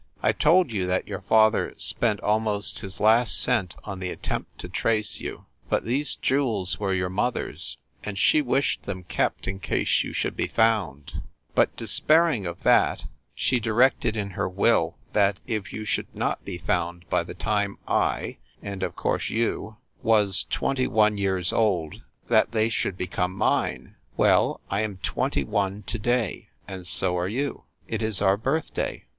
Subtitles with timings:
[0.23, 4.67] "I told you that your father spent almost his last cent on the attempt to
[4.67, 9.59] trace you, but these jewels were your mother s, and she wished them kept in
[9.59, 11.21] case you should be found.
[11.53, 12.47] But, THE BREWSTER MANSION 323 despairing
[12.87, 17.21] of that, she directed in her will that, if you should not be found by
[17.21, 22.97] the time I (and of course you) was twenty one years old, that they should
[22.97, 23.93] become mine.
[24.17, 27.65] Well, I am twenty one to day and so are you.
[27.87, 29.05] It is our birthday!"